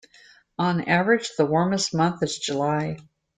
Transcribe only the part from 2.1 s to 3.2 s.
is July.